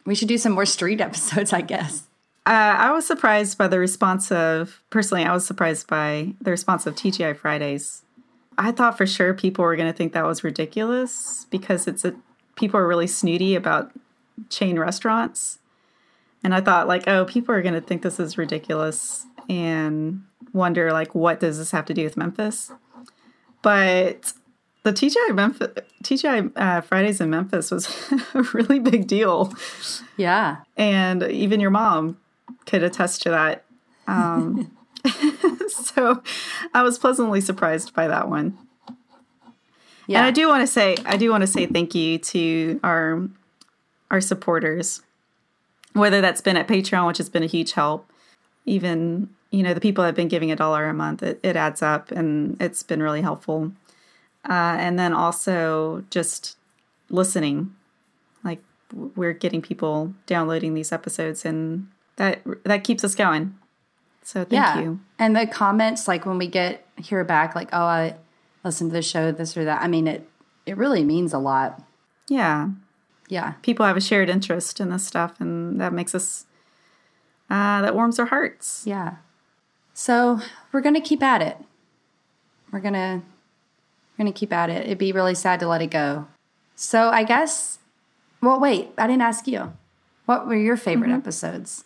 We 0.06 0.16
should 0.16 0.28
do 0.30 0.38
some 0.40 0.54
more 0.54 0.66
street 0.66 1.00
episodes, 1.02 1.54
I 1.54 1.62
guess. 1.62 2.08
Uh, 2.48 2.50
I 2.78 2.92
was 2.92 3.06
surprised 3.06 3.58
by 3.60 3.68
the 3.68 3.78
response 3.78 4.32
of 4.32 4.82
personally. 4.90 5.24
I 5.26 5.34
was 5.34 5.46
surprised 5.46 5.86
by 5.86 6.34
the 6.42 6.50
response 6.50 6.88
of 6.88 6.96
TGI 6.96 7.38
Fridays. 7.38 8.02
I 8.68 8.72
thought 8.72 8.98
for 8.98 9.08
sure 9.08 9.34
people 9.34 9.64
were 9.66 9.76
going 9.76 9.92
to 9.92 9.98
think 9.98 10.14
that 10.14 10.26
was 10.26 10.44
ridiculous 10.44 11.46
because 11.50 11.88
it's 11.88 12.06
a 12.06 12.14
people 12.56 12.80
are 12.80 12.88
really 12.88 13.08
snooty 13.08 13.56
about 13.56 13.92
chain 14.50 14.78
restaurants, 14.78 15.60
and 16.44 16.54
I 16.54 16.62
thought 16.62 16.88
like, 16.88 17.08
oh, 17.08 17.26
people 17.26 17.56
are 17.56 17.62
going 17.62 17.74
to 17.74 17.82
think 17.82 18.02
this 18.04 18.20
is 18.20 18.38
ridiculous 18.38 19.26
and 19.50 20.24
wonder 20.54 20.92
like, 20.92 21.16
what 21.16 21.40
does 21.40 21.58
this 21.58 21.72
have 21.72 21.86
to 21.86 21.94
do 21.94 22.04
with 22.04 22.18
Memphis? 22.18 22.72
But 23.62 24.34
the 24.84 24.92
TGI 24.94 25.34
Memphis 25.36 25.70
TGI 26.04 26.52
uh, 26.56 26.82
Fridays 26.82 27.22
in 27.22 27.30
Memphis 27.30 27.72
was 27.72 27.88
a 28.34 28.42
really 28.54 28.80
big 28.80 29.08
deal 29.08 29.54
Yeah. 30.18 30.58
and 30.78 31.24
even 31.24 31.60
your 31.60 31.70
mom 31.72 32.18
could 32.66 32.84
attest 32.84 33.22
to 33.24 33.30
that. 33.30 33.64
Um, 34.08 34.76
so 35.70 36.24
I 36.74 36.84
was 36.84 36.98
pleasantly 36.98 37.42
surprised 37.42 37.94
by 37.94 38.08
that 38.08 38.30
one. 38.30 38.58
Yeah. 40.08 40.20
And 40.20 40.28
I 40.28 40.32
do 40.32 40.48
want 40.48 40.62
to 40.62 40.68
say, 40.68 40.98
I 41.06 41.18
do 41.18 41.30
want 41.30 41.42
to 41.42 41.48
say 41.48 41.66
thank 41.66 41.96
you 41.96 42.18
to 42.18 42.80
our 42.84 43.28
our 44.10 44.20
supporters, 44.20 45.02
whether 45.94 46.20
that's 46.20 46.42
been 46.42 46.58
at 46.58 46.68
Patreon, 46.68 47.08
which 47.08 47.18
has 47.18 47.30
been 47.30 47.44
a 47.44 47.48
huge 47.48 47.72
help, 47.72 48.12
even 48.66 49.30
you 49.52 49.64
know 49.64 49.74
the 49.74 49.80
people 49.80 50.02
that 50.02 50.08
have 50.08 50.16
been 50.16 50.28
giving 50.28 50.52
a 50.52 50.56
dollar 50.56 50.90
a 50.90 50.94
month. 50.94 51.24
It, 51.24 51.40
it 51.44 51.56
adds 51.56 51.82
up, 51.82 52.12
and 52.12 52.62
it's 52.62 52.84
been 52.84 53.02
really 53.02 53.22
helpful. 53.22 53.72
Uh, 54.50 54.76
and 54.80 54.98
then 54.98 55.14
also 55.14 56.04
just 56.10 56.58
listening, 57.10 57.74
like 58.44 58.62
we're 59.16 59.34
getting 59.34 59.62
people 59.62 60.14
downloading 60.26 60.74
these 60.74 60.92
episodes, 60.92 61.46
and 61.46 61.88
that 62.18 62.42
that 62.66 62.84
keeps 62.84 63.04
us 63.04 63.16
going. 63.16 63.56
So 64.24 64.42
thank 64.42 64.52
yeah. 64.54 64.80
you. 64.80 65.00
And 65.20 65.36
the 65.36 65.48
comments, 65.48 66.08
like 66.08 66.26
when 66.26 66.38
we 66.38 66.48
get 66.48 66.86
hear 66.98 67.24
back, 67.24 67.56
like, 67.56 67.70
oh, 67.74 67.84
I 67.86 68.16
listened 68.64 68.92
to 68.92 68.94
the 68.94 69.02
show, 69.02 69.32
this 69.32 69.58
or 69.58 69.66
that. 69.66 69.82
I 69.82 69.88
mean, 69.88 70.08
it 70.08 70.28
it 70.66 70.78
really 70.78 71.04
means 71.04 71.34
a 71.34 71.40
lot. 71.40 71.82
Yeah, 72.30 72.70
Yeah. 73.28 73.54
people 73.62 73.86
have 73.86 73.98
a 73.98 74.02
shared 74.02 74.30
interest 74.30 74.80
in 74.80 74.90
this 74.90 75.06
stuff, 75.06 75.42
and 75.42 75.82
that 75.82 75.92
makes 75.94 76.14
us 76.16 76.46
uh, 77.50 77.82
that 77.82 77.96
warms 77.96 78.20
our 78.20 78.28
hearts. 78.28 78.84
Yeah. 78.86 79.16
So 79.94 80.40
we're 80.72 80.82
gonna 80.82 81.02
keep 81.02 81.22
at 81.24 81.42
it. 81.42 81.58
We're 82.72 82.80
gonna 82.80 83.22
we're 84.18 84.24
gonna 84.26 84.32
keep 84.34 84.54
at 84.54 84.70
it. 84.70 84.86
It'd 84.86 84.98
be 84.98 85.12
really 85.12 85.36
sad 85.36 85.60
to 85.62 85.68
let 85.68 85.82
it 85.82 85.88
go. 85.92 86.28
So 86.76 87.10
I 87.10 87.24
guess 87.24 87.80
well 88.42 88.60
wait, 88.60 88.92
I 88.98 89.08
didn't 89.08 89.24
ask 89.24 89.48
you. 89.48 89.74
What 90.26 90.48
were 90.48 90.56
your 90.56 90.78
favorite 90.78 91.08
Mm-hmm. 91.10 91.18
episodes? 91.18 91.84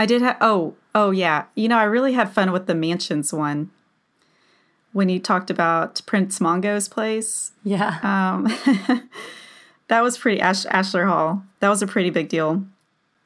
I 0.00 0.06
did 0.06 0.22
have 0.22 0.36
oh 0.40 0.74
oh 0.94 1.10
yeah. 1.12 1.44
You 1.54 1.68
know, 1.68 1.78
I 1.78 1.84
really 1.84 2.14
had 2.14 2.32
fun 2.32 2.50
with 2.52 2.66
the 2.66 2.74
mansions 2.74 3.32
one 3.32 3.70
when 4.92 5.08
you 5.08 5.20
talked 5.20 5.50
about 5.50 6.00
Prince 6.06 6.40
Mongo's 6.40 6.88
place. 6.88 7.52
Yeah. 7.62 7.98
Um, 8.02 8.44
that 9.88 10.02
was 10.02 10.18
pretty 10.18 10.40
Ash, 10.40 10.64
Ashlar 10.66 11.06
Hall. 11.06 11.44
That 11.60 11.68
was 11.68 11.82
a 11.82 11.86
pretty 11.86 12.10
big 12.10 12.28
deal. 12.28 12.64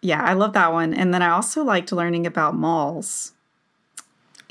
Yeah, 0.03 0.23
I 0.23 0.35
love 0.35 0.53
that 0.53 0.73
one. 0.73 0.93
And 0.93 1.15
then 1.15 1.23
I 1.23 1.31
also 1.31 1.65
liked 1.65 1.91
learning 1.93 2.27
about 2.27 2.55
malls. 2.55 3.33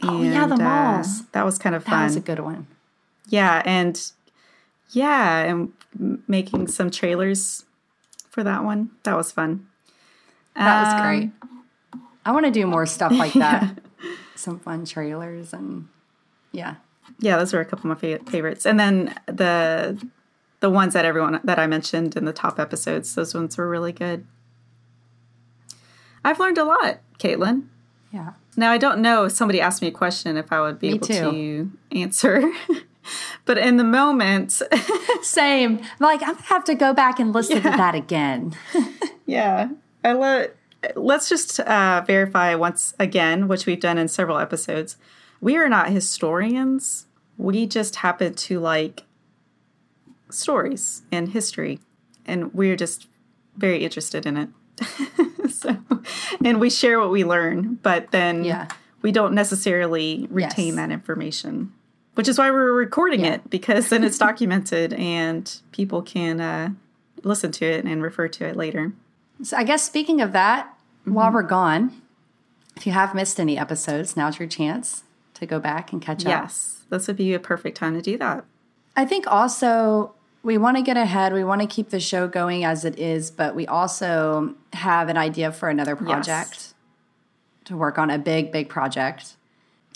Oh, 0.01 0.23
yeah, 0.23 0.47
the 0.47 0.53
And, 0.53 0.61
uh, 0.61 0.65
malls. 0.65 1.25
that 1.33 1.45
was 1.45 1.59
kind 1.59 1.75
of 1.75 1.83
fun. 1.83 1.99
that 1.99 2.03
was 2.05 2.15
a 2.15 2.19
good 2.21 2.39
one. 2.39 2.65
Yeah, 3.27 3.61
and 3.65 4.01
yeah, 4.89 5.43
and 5.43 5.71
making 6.27 6.67
some 6.69 6.89
trailers 6.89 7.65
for 8.29 8.43
that 8.43 8.63
one. 8.63 8.89
That 9.03 9.15
was 9.15 9.31
fun. 9.31 9.67
That 10.55 10.83
was 10.85 10.93
Um, 10.93 11.01
great. 11.01 11.31
I 12.25 12.31
want 12.31 12.45
to 12.45 12.51
do 12.51 12.65
more 12.65 12.85
stuff 12.85 13.11
like 13.11 13.33
that. 13.33 13.77
Some 14.35 14.59
fun 14.59 14.85
trailers 14.85 15.53
and 15.53 15.87
yeah. 16.51 16.75
Yeah, 17.19 17.37
those 17.37 17.53
were 17.53 17.59
a 17.59 17.65
couple 17.65 17.91
of 17.91 18.01
my 18.01 18.17
fa- 18.17 18.23
favorites. 18.31 18.65
And 18.65 18.79
then 18.79 19.13
the 19.27 20.01
the 20.61 20.69
ones 20.69 20.93
that 20.93 21.03
everyone 21.05 21.41
that 21.43 21.59
I 21.59 21.67
mentioned 21.67 22.15
in 22.15 22.25
the 22.25 22.31
top 22.33 22.59
episodes, 22.59 23.15
those 23.15 23.33
ones 23.33 23.57
were 23.57 23.69
really 23.69 23.91
good. 23.91 24.25
I've 26.23 26.39
learned 26.39 26.57
a 26.57 26.63
lot, 26.63 26.99
Caitlin. 27.19 27.67
Yeah. 28.11 28.33
Now 28.55 28.71
I 28.71 28.77
don't 28.77 28.99
know 29.01 29.25
if 29.25 29.33
somebody 29.33 29.59
asked 29.59 29.81
me 29.81 29.89
a 29.89 29.91
question 29.91 30.37
if 30.37 30.51
I 30.51 30.61
would 30.61 30.79
be 30.79 30.89
Me 30.89 30.93
able 30.95 31.07
too. 31.07 31.13
to 31.13 31.71
answer. 31.99 32.51
but 33.45 33.57
in 33.57 33.77
the 33.77 33.83
moment, 33.83 34.61
Same. 35.21 35.81
Like 35.99 36.21
I'm 36.21 36.35
gonna 36.35 36.41
have 36.43 36.63
to 36.65 36.75
go 36.75 36.93
back 36.93 37.19
and 37.19 37.33
listen 37.33 37.57
to 37.57 37.69
that 37.69 37.95
again. 37.95 38.53
yeah, 39.25 39.69
I 40.03 40.13
let 40.13 40.55
let's 40.95 41.29
just 41.29 41.59
uh, 41.59 42.03
verify 42.05 42.55
once 42.55 42.93
again, 42.99 43.47
which 43.47 43.65
we've 43.65 43.79
done 43.79 43.97
in 43.97 44.07
several 44.07 44.37
episodes. 44.37 44.97
We 45.41 45.57
are 45.57 45.69
not 45.69 45.89
historians. 45.89 47.07
We 47.37 47.65
just 47.65 47.97
happen 47.97 48.33
to 48.35 48.59
like 48.59 49.03
stories 50.29 51.03
and 51.11 51.29
history, 51.29 51.79
and 52.25 52.53
we're 52.53 52.75
just 52.75 53.07
very 53.57 53.83
interested 53.83 54.25
in 54.25 54.37
it. 54.37 54.49
so, 55.51 55.77
and 56.43 56.59
we 56.59 56.69
share 56.69 56.99
what 56.99 57.11
we 57.11 57.23
learn, 57.23 57.75
but 57.83 58.11
then 58.11 58.43
Yeah. 58.43 58.67
we 59.01 59.11
don't 59.11 59.33
necessarily 59.33 60.27
retain 60.31 60.67
Yes. 60.67 60.75
that 60.77 60.91
information, 60.91 61.71
which 62.15 62.27
is 62.27 62.37
why 62.37 62.49
we're 62.49 62.73
recording 62.73 63.21
Yeah. 63.21 63.33
it 63.35 63.49
because 63.49 63.89
then 63.89 64.03
it's 64.03 64.17
documented 64.17 64.93
and 64.97 65.59
people 65.71 66.01
can 66.01 66.41
uh, 66.41 66.69
listen 67.23 67.51
to 67.53 67.65
it 67.65 67.85
and 67.85 68.01
refer 68.01 68.27
to 68.29 68.45
it 68.45 68.55
later. 68.55 68.93
So 69.43 69.57
I 69.57 69.63
guess 69.63 69.83
speaking 69.83 70.21
of 70.21 70.31
that, 70.31 70.72
while 71.05 71.27
mm-hmm. 71.27 71.35
we're 71.35 71.43
gone, 71.43 72.01
if 72.75 72.85
you 72.85 72.93
have 72.93 73.13
missed 73.13 73.39
any 73.39 73.57
episodes, 73.57 74.15
now's 74.15 74.39
your 74.39 74.47
chance 74.47 75.03
to 75.35 75.45
go 75.45 75.59
back 75.59 75.91
and 75.91 76.01
catch 76.01 76.25
up. 76.25 76.29
Yes, 76.29 76.85
this 76.89 77.07
would 77.07 77.17
be 77.17 77.33
a 77.33 77.39
perfect 77.39 77.77
time 77.77 77.93
to 77.93 78.01
do 78.01 78.17
that. 78.17 78.45
I 78.95 79.05
think 79.05 79.25
also 79.27 80.13
we 80.43 80.57
want 80.57 80.77
to 80.77 80.83
get 80.83 80.97
ahead. 80.97 81.33
We 81.33 81.43
want 81.43 81.61
to 81.61 81.67
keep 81.67 81.89
the 81.89 81.99
show 81.99 82.27
going 82.27 82.65
as 82.65 82.85
it 82.85 82.99
is, 82.99 83.31
but 83.31 83.55
we 83.55 83.65
also 83.65 84.55
have 84.73 85.09
an 85.09 85.17
idea 85.17 85.51
for 85.51 85.69
another 85.69 85.95
project 85.95 86.73
to 87.65 87.77
work 87.77 87.97
on 87.97 88.09
a 88.09 88.17
big, 88.17 88.51
big 88.51 88.69
project. 88.69 89.37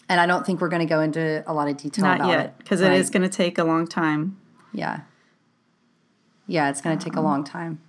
And 0.09 0.21
I 0.21 0.25
don't 0.25 0.45
think 0.45 0.61
we're 0.61 0.69
going 0.69 0.81
to 0.81 0.87
go 0.87 1.01
into 1.01 1.43
a 1.45 1.53
lot 1.53 1.67
of 1.67 1.75
detail 1.77 2.05
Not 2.05 2.19
about 2.21 2.29
yet, 2.29 2.45
it 2.45 2.57
because 2.59 2.79
it 2.79 2.93
is 2.93 3.09
going 3.09 3.23
to 3.23 3.29
take 3.29 3.57
a 3.57 3.65
long 3.65 3.87
time. 3.87 4.39
Yeah. 4.71 5.01
Yeah, 6.47 6.69
it's 6.69 6.79
going 6.79 6.97
to 6.97 7.03
take 7.03 7.15
a 7.15 7.19
um, 7.19 7.25
long 7.25 7.43
time. 7.43 7.81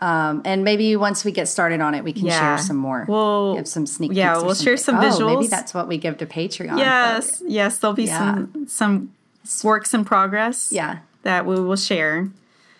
Um, 0.00 0.40
and 0.46 0.64
maybe 0.64 0.96
once 0.96 1.24
we 1.26 1.30
get 1.32 1.46
started 1.46 1.80
on 1.82 1.94
it, 1.94 2.02
we 2.04 2.12
can 2.14 2.26
Yeah. 2.26 2.38
share 2.56 2.58
some 2.58 2.76
more. 2.76 3.04
We'll- 3.06 3.56
give 3.56 3.68
some 3.68 3.86
sneak 3.86 4.12
yeah, 4.14 4.38
we'll 4.40 4.54
share 4.54 4.76
some 4.78 4.96
Oh, 4.96 5.26
maybe 5.26 5.46
that's 5.46 5.74
what 5.74 5.86
we 5.88 5.98
give 5.98 6.16
to 6.18 6.26
Patreon. 6.26 6.78
Yes, 6.78 7.42
yes, 7.46 7.78
there'll 7.78 7.94
be 7.94 8.04
Yeah. 8.04 8.18
some 8.18 8.66
some 8.66 9.10
works 9.64 9.92
in 9.94 10.04
progress. 10.04 10.70
Yeah. 10.72 10.98
that 11.22 11.44
we 11.44 11.54
will 11.60 11.76
share, 11.76 12.30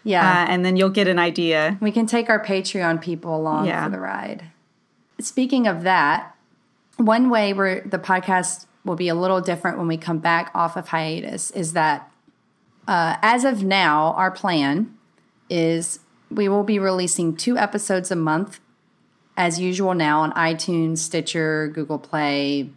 Yeah. 0.02 0.22
uh, 0.26 0.46
and 0.50 0.64
then 0.64 0.74
you'll 0.74 0.88
get 0.88 1.06
an 1.06 1.18
idea. 1.18 1.76
We 1.78 1.92
can 1.92 2.06
take 2.06 2.30
our 2.30 2.42
Patreon 2.42 3.02
people 3.02 3.36
along 3.36 3.66
Yeah. 3.66 3.84
for 3.84 3.90
the 3.90 4.00
ride. 4.00 4.44
Speaking 5.20 5.66
of 5.66 5.82
that, 5.82 6.34
one 6.96 7.28
way 7.28 7.52
where 7.52 7.82
the 7.84 7.98
podcast 7.98 8.64
will 8.82 8.96
be 8.96 9.08
a 9.08 9.14
little 9.14 9.42
different 9.42 9.76
when 9.76 9.88
we 9.88 9.98
come 9.98 10.16
back 10.20 10.50
off 10.54 10.74
of 10.78 10.88
hiatus 10.88 11.50
is 11.50 11.74
that 11.74 12.10
uh, 12.88 13.16
as 13.20 13.44
of 13.44 13.62
now, 13.62 14.14
our 14.16 14.30
plan 14.30 14.94
is 15.50 15.98
we 16.30 16.48
will 16.48 16.64
be 16.64 16.78
releasing 16.78 17.36
two 17.36 17.56
episodes 17.58 18.10
a 18.10 18.16
month 18.16 18.60
as 19.36 19.58
usual 19.58 19.94
now 19.94 20.20
on 20.20 20.32
iTunes, 20.32 20.98
Stitcher, 20.98 21.68
Google 21.68 21.98
Play, 21.98 22.70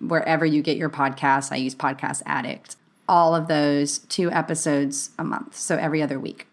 wherever 0.00 0.46
you 0.46 0.62
get 0.62 0.76
your 0.76 0.90
podcasts. 0.90 1.52
I 1.52 1.56
use 1.56 1.74
Podcast 1.74 2.22
Addict. 2.26 2.76
All 3.08 3.34
of 3.34 3.48
those 3.48 3.98
two 3.98 4.30
episodes 4.30 5.10
a 5.18 5.24
month, 5.24 5.56
so 5.56 5.76
every 5.76 6.02
other 6.02 6.18
week 6.18 6.46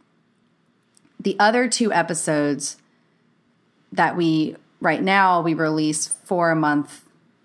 the 1.21 1.35
other 1.39 1.67
two 1.67 1.93
episodes 1.93 2.77
that 3.91 4.17
we 4.17 4.55
right 4.79 5.03
now 5.03 5.41
we 5.41 5.53
release 5.53 6.07
for 6.07 6.49
a 6.51 6.55
month 6.55 7.03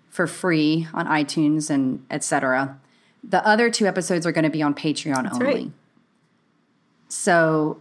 for 0.09 0.25
free 0.25 0.87
on 0.93 1.05
iTunes 1.05 1.69
and 1.69 2.03
etc. 2.09 2.79
The 3.23 3.45
other 3.45 3.69
two 3.69 3.85
episodes 3.85 4.25
are 4.25 4.31
going 4.31 4.45
to 4.45 4.49
be 4.49 4.63
on 4.63 4.73
Patreon 4.73 5.31
only. 5.31 5.45
right. 5.45 5.71
So 7.07 7.79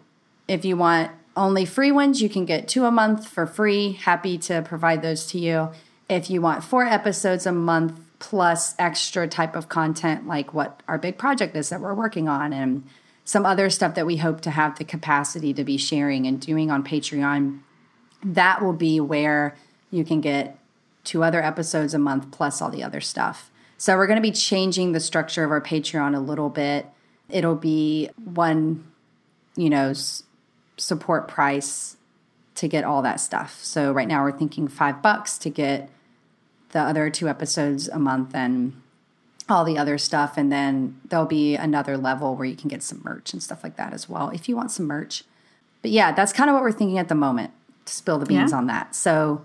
if 0.49 0.65
you 0.65 0.76
want 0.76 1.11
only 1.37 1.65
free 1.65 1.93
ones, 1.93 2.23
you 2.23 2.29
can 2.29 2.45
get 2.45 2.67
two 2.69 2.85
a 2.85 2.91
month 2.91 3.29
for 3.29 3.47
free. 3.47 3.93
Happy 3.93 4.38
to 4.38 4.62
provide 4.62 5.03
those 5.03 5.26
to 5.26 5.38
you. 5.38 5.71
If 6.09 6.31
you 6.31 6.41
want 6.41 6.65
four 6.65 6.85
episodes 6.85 7.47
a 7.47 7.53
month 7.53 8.00
plus 8.19 8.75
extra 8.79 9.29
type 9.29 9.55
of 9.55 9.69
content, 9.69 10.26
like 10.26 10.55
what 10.55 10.83
our 10.88 10.99
big 10.99 11.19
project 11.19 11.55
is 11.57 11.69
that 11.69 11.81
we're 11.81 11.95
working 11.95 12.29
on, 12.29 12.53
and 12.53 12.85
some 13.25 13.45
other 13.45 13.69
stuff 13.69 13.95
that 13.97 14.07
we 14.07 14.19
hope 14.19 14.41
to 14.43 14.50
have 14.50 14.79
the 14.79 14.85
capacity 14.85 15.53
to 15.53 15.65
be 15.65 15.76
sharing 15.76 16.26
and 16.26 16.41
doing 16.41 16.71
on 16.71 16.85
Patreon, 16.85 17.61
that 18.25 18.62
will 18.62 18.73
be 18.73 19.00
where 19.00 19.57
you 19.91 20.05
can 20.05 20.21
get 20.21 20.59
two 21.05 21.23
other 21.23 21.43
episodes 21.43 21.93
a 21.93 21.99
month 21.99 22.31
plus 22.31 22.62
all 22.62 22.71
the 22.71 22.85
other 22.85 23.00
stuff. 23.00 23.50
So 23.79 23.97
we're 23.97 24.07
going 24.07 24.17
to 24.17 24.23
be 24.23 24.33
changing 24.33 24.93
the 24.93 25.00
structure 25.00 25.45
of 25.45 25.50
our 25.50 25.61
Patreon 25.61 26.17
a 26.17 26.21
little 26.21 26.49
bit. 26.49 26.87
It'll 27.29 27.57
be 27.57 28.09
one, 28.25 28.91
you 29.57 29.69
know, 29.69 29.93
support 30.76 31.28
price 31.28 31.97
to 32.56 32.68
get 32.68 32.85
all 32.85 33.02
that 33.02 33.21
stuff. 33.21 33.62
So 33.62 33.92
right 33.92 34.09
now 34.09 34.23
we're 34.23 34.37
thinking 34.37 34.68
5 34.68 35.02
bucks 35.02 35.38
to 35.38 35.50
get 35.50 35.90
the 36.71 36.80
other 36.80 37.11
two 37.11 37.28
episodes 37.28 37.88
a 37.88 37.99
month 37.99 38.35
and 38.35 38.80
all 39.49 39.64
the 39.64 39.78
other 39.78 39.97
stuff 39.97 40.37
and 40.37 40.50
then 40.50 41.00
there'll 41.09 41.25
be 41.25 41.54
another 41.54 41.97
level 41.97 42.35
where 42.35 42.47
you 42.47 42.56
can 42.56 42.68
get 42.68 42.83
some 42.83 43.00
merch 43.04 43.33
and 43.33 43.40
stuff 43.40 43.62
like 43.62 43.76
that 43.76 43.92
as 43.92 44.09
well 44.09 44.30
if 44.30 44.49
you 44.49 44.56
want 44.56 44.71
some 44.71 44.87
merch. 44.87 45.23
But 45.83 45.92
yeah, 45.92 46.12
that's 46.12 46.33
kind 46.33 46.50
of 46.50 46.54
what 46.54 46.62
we're 46.62 46.73
thinking 46.73 46.99
at 46.99 47.09
the 47.09 47.14
moment 47.14 47.52
to 47.85 47.92
spill 47.92 48.18
the 48.18 48.26
beans 48.26 48.50
Yeah. 48.50 48.59
on 48.59 48.66
that. 48.66 48.95
So 48.95 49.42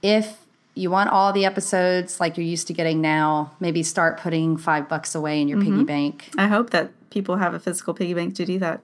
if 0.00 0.38
you 0.74 0.90
want 0.90 1.10
all 1.10 1.32
the 1.32 1.44
episodes 1.44 2.20
like 2.20 2.36
you're 2.36 2.46
used 2.46 2.66
to 2.68 2.72
getting 2.72 3.00
now, 3.00 3.52
maybe 3.60 3.82
start 3.82 4.18
putting 4.18 4.56
5 4.56 4.88
bucks 4.88 5.14
away 5.14 5.40
in 5.40 5.48
your 5.48 5.58
piggy 5.58 5.72
mm-hmm. 5.72 5.84
bank. 5.84 6.30
I 6.38 6.46
hope 6.46 6.70
that 6.70 6.92
people 7.10 7.36
have 7.36 7.54
a 7.54 7.58
physical 7.58 7.92
piggy 7.92 8.14
bank 8.14 8.34
to 8.36 8.46
do 8.46 8.58
that. 8.60 8.80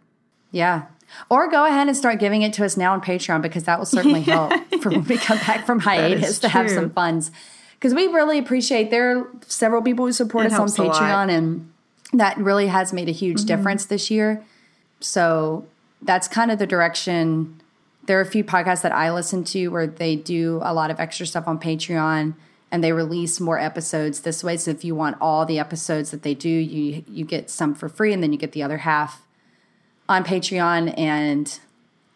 Yeah. 0.51 0.87
Or 1.29 1.49
go 1.51 1.65
ahead 1.67 1.89
and 1.89 1.97
start 1.97 2.19
giving 2.19 2.43
it 2.43 2.53
to 2.55 2.65
us 2.65 2.77
now 2.77 2.93
on 2.93 3.01
Patreon 3.01 3.43
because 3.43 3.65
that 3.65 3.79
will 3.79 3.87
certainly 3.87 4.23
help 4.23 4.53
for 4.83 4.91
when 4.91 5.05
we 5.05 5.17
come 5.19 5.39
back 5.39 5.67
from 5.67 5.81
hiatus 5.81 6.39
to 6.41 6.49
have 6.49 6.71
some 6.71 6.91
funds. 6.91 7.31
Because 7.75 7.95
we 7.95 8.07
really 8.07 8.39
appreciate 8.39 8.91
there 8.91 9.19
are 9.19 9.29
several 9.47 9.83
people 9.83 10.07
who 10.07 10.13
support 10.13 10.45
It 10.47 10.53
us 10.53 10.53
on 10.53 10.59
helps 10.59 10.79
a 10.79 10.83
lot. 10.85 11.03
Patreon, 11.03 11.31
and 11.37 11.73
that 12.13 12.37
really 12.39 12.69
has 12.69 12.93
made 12.93 13.09
a 13.09 13.13
huge 13.13 13.39
Mm-hmm. 13.39 13.47
difference 13.47 13.87
this 13.87 14.11
year. 14.11 14.43
So 15.01 15.67
that's 16.01 16.29
kind 16.29 16.51
of 16.51 16.59
the 16.59 16.67
direction. 16.67 17.61
There 18.07 18.19
are 18.19 18.23
a 18.23 18.27
few 18.27 18.45
podcasts 18.45 18.83
that 18.83 18.93
I 18.93 19.13
listen 19.13 19.45
to 19.45 19.69
where 19.69 19.87
they 19.87 20.17
do 20.17 20.61
a 20.63 20.73
lot 20.75 20.91
of 20.91 20.99
extra 21.01 21.27
stuff 21.27 21.47
on 21.49 21.59
Patreon 21.59 22.35
and 22.71 22.83
they 22.83 22.93
release 22.93 23.39
more 23.39 23.59
episodes 23.59 24.21
this 24.21 24.43
way. 24.43 24.57
So 24.57 24.71
if 24.71 24.85
you 24.85 24.95
want 24.95 25.17
all 25.21 25.45
the 25.45 25.59
episodes 25.59 26.11
that 26.11 26.23
they 26.23 26.35
do, 26.35 26.49
you 26.49 27.05
you 27.09 27.25
get 27.25 27.51
some 27.51 27.75
for 27.75 27.89
free 27.89 28.13
and 28.13 28.23
then 28.23 28.33
you 28.33 28.39
get 28.39 28.53
the 28.53 28.63
other 28.63 28.79
half 28.79 29.23
on 30.09 30.25
Patreon. 30.25 30.99
And 30.99 31.59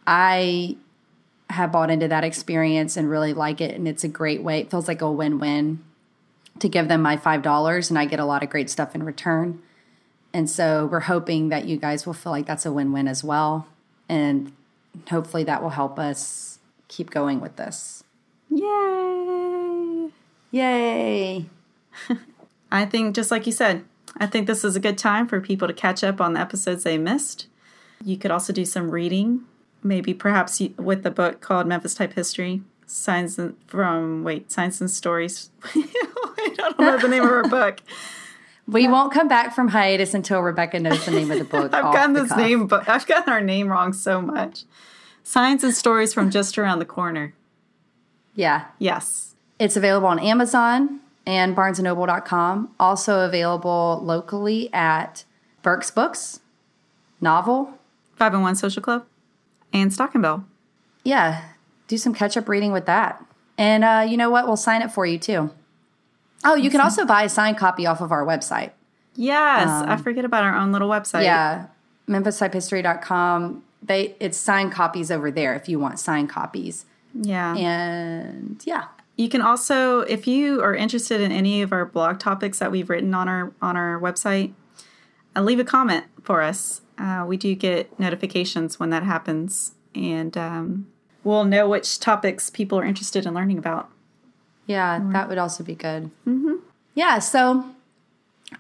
I 0.07 0.77
have 1.51 1.73
bought 1.73 1.91
into 1.91 2.09
that 2.09 2.25
experience 2.25 2.97
and 2.97 3.09
really 3.09 3.33
like 3.33 3.61
it. 3.61 3.75
And 3.75 3.87
it's 3.87 4.05
a 4.05 4.09
great 4.09 4.43
way. 4.43 4.61
It 4.61 4.71
feels 4.71 4.89
like 4.89 5.03
a 5.03 5.11
win 5.11 5.39
win 5.39 5.85
to 6.59 6.69
give 6.69 6.89
them 6.89 7.03
my 7.03 7.17
$5 7.17 7.89
and 7.91 7.99
I 7.99 8.07
get 8.07 8.19
a 8.19 8.25
lot 8.25 8.43
of 8.43 8.51
great 8.51 8.71
stuff 8.71 8.95
in 8.95 9.03
return. 9.03 9.63
And 10.33 10.51
so 10.51 10.87
we're 10.87 11.01
hoping 11.01 11.49
that 11.51 11.67
you 11.67 11.77
guys 11.77 12.07
will 12.07 12.13
feel 12.13 12.33
like 12.33 12.47
that's 12.47 12.67
a 12.67 12.73
win 12.73 12.93
win 12.93 13.09
as 13.09 13.23
well. 13.23 13.69
And 14.09 14.53
hopefully 15.09 15.45
that 15.45 15.63
will 15.63 15.71
help 15.71 15.99
us 15.99 16.59
keep 16.89 17.11
going 17.11 17.41
with 17.41 17.57
this. 17.57 18.05
Yay! 18.51 20.11
Yay. 20.51 21.47
I 22.73 22.85
think, 22.85 23.15
just 23.15 23.31
like 23.31 23.47
you 23.47 23.53
said, 23.53 23.85
I 24.17 24.27
think 24.27 24.47
this 24.47 24.65
is 24.65 24.77
a 24.77 24.81
good 24.81 24.99
time 24.99 25.27
for 25.27 25.41
people 25.41 25.69
to 25.69 25.75
catch 25.75 26.03
up 26.03 26.21
on 26.21 26.33
the 26.35 26.41
episodes 26.41 26.85
they 26.85 26.99
missed. 26.99 27.47
You 28.05 28.17
could 28.17 28.31
also 28.31 28.53
do 28.53 28.65
some 28.65 28.91
reading, 28.91 29.43
maybe 29.83 30.15
perhaps 30.15 30.61
with 30.77 31.03
the 31.03 31.11
book 31.11 31.41
called 31.41 31.67
Memphis 31.67 31.95
Type 31.95 32.13
History, 32.15 32.63
Signs 32.87 33.39
and, 33.39 33.57
from, 33.67 34.23
wait, 34.23 34.51
Signs 34.53 34.81
and 34.81 34.91
Stories. 34.91 35.51
I 35.65 36.55
don't 36.57 36.79
know 36.79 36.99
the 36.99 37.09
name 37.09 37.25
of 37.25 37.31
our 37.31 37.49
book. 37.49 37.81
We 38.69 38.89
won't 38.89 39.13
come 39.13 39.29
back 39.29 39.55
from 39.55 39.69
hiatus 39.69 40.13
until 40.13 40.41
Rebecca 40.41 40.81
knows 40.81 41.05
the 41.05 41.13
name 41.13 41.31
of 41.31 41.39
the 41.39 41.45
book. 41.45 41.73
I've 41.73 41.95
gotten 41.95 42.15
this 42.15 42.31
cuff. 42.31 42.39
name, 42.39 42.67
but 42.67 42.89
I've 42.89 43.07
gotten 43.07 43.33
our 43.33 43.41
name 43.41 43.69
wrong 43.69 43.93
so 43.93 44.21
much. 44.21 44.65
Signs 45.23 45.63
and 45.63 45.73
Stories 45.73 46.13
from 46.13 46.31
Just 46.31 46.59
Around 46.59 46.81
the 46.81 46.85
Corner. 46.85 47.33
Yeah. 48.35 48.65
Yes. 48.81 49.37
It's 49.61 49.77
available 49.77 50.09
on 50.09 50.19
Amazon 50.19 51.01
and 51.25 51.57
barnesandnoble.com. 51.57 52.75
Also 52.79 53.21
available 53.21 54.01
locally 54.03 54.73
at 54.73 55.25
Burke's 55.63 55.91
Books, 55.93 56.41
Novel. 57.21 57.76
501 58.17 58.57
Social 58.57 58.83
Club 58.83 59.07
and 59.73 59.93
Stock 59.93 60.15
and 60.15 60.23
Bell. 60.23 60.45
Yeah, 61.05 61.45
do 61.89 61.97
some 61.99 62.15
catch 62.15 62.37
up 62.37 62.49
reading 62.49 62.73
with 62.73 62.87
that. 62.87 63.25
And 63.59 63.85
uh, 63.85 64.07
you 64.09 64.17
know 64.17 64.31
what? 64.31 64.47
We'll 64.47 64.57
sign 64.57 64.83
it 64.83 64.91
for 64.91 65.07
you 65.07 65.19
too. 65.19 65.51
Oh, 66.45 66.55
you 66.55 66.71
can 66.71 66.81
also 66.81 67.07
buy 67.07 67.23
a 67.23 67.29
signed 67.29 67.57
copy 67.57 67.87
off 67.87 68.01
of 68.01 68.13
our 68.13 68.25
website. 68.25 68.73
Yes, 69.15 69.69
I 69.69 69.97
forget 69.97 70.25
about 70.25 70.45
our 70.45 70.57
own 70.57 70.73
little 70.73 70.89
website. 70.89 71.25
Yeah, 71.25 71.67
memphistypehistory.com. 72.09 73.63
They 73.83 74.15
it's 74.21 74.37
signed 74.37 74.73
copies 74.73 75.11
over 75.11 75.31
there 75.31 75.55
if 75.55 75.69
you 75.69 75.79
want 75.79 75.99
signed 75.99 76.29
copies. 76.29 76.85
Yeah. 77.15 77.57
And 77.57 78.63
yeah. 78.65 78.89
You 79.17 79.31
can 79.31 79.41
also, 79.41 80.01
if 80.01 80.27
you 80.27 80.61
are 80.63 80.75
interested 80.75 81.23
in 81.23 81.33
any 81.33 81.63
of 81.63 81.73
our 81.73 81.87
blog 81.87 82.19
topics 82.19 82.59
that 82.59 82.71
we've 82.71 82.91
written 82.91 83.15
on 83.15 83.29
our 83.29 83.53
on 83.63 83.77
our 83.77 83.99
website, 83.99 84.53
uh, 85.35 85.41
leave 85.41 85.59
a 85.59 85.65
comment 85.65 86.05
for 86.23 86.43
us. 86.43 86.83
Uh, 86.99 87.25
we 87.27 87.37
do 87.37 87.55
get 87.55 87.99
notifications 87.99 88.81
when 88.81 88.91
that 88.91 89.03
happens, 89.03 89.75
and 89.95 90.37
um, 90.37 90.87
we'll 91.25 91.45
know 91.45 91.69
which 91.69 92.01
topics 92.01 92.49
people 92.51 92.79
are 92.79 92.85
interested 92.85 93.27
in 93.27 93.35
learning 93.35 93.59
about. 93.59 93.91
Yeah, 94.67 95.01
that 95.13 95.29
would 95.29 95.39
also 95.39 95.63
be 95.63 95.75
good. 95.75 96.11
Mm-hmm. 96.27 96.55
Yeah, 96.95 97.19
so 97.19 97.67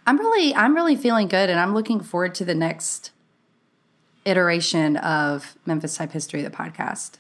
I'm 0.06 0.18
really, 0.18 0.54
I'm 0.54 0.74
really 0.74 0.96
feeling 0.96 1.28
good, 1.28 1.48
and 1.50 1.58
I'm 1.58 1.74
looking 1.74 2.00
forward 2.00 2.34
to 2.36 2.44
the 2.44 2.54
next 2.54 3.10
iteration 4.24 4.96
of 4.98 5.56
Memphis 5.66 5.96
Type 5.96 6.12
History, 6.12 6.42
the 6.42 6.50
podcast. 6.50 7.12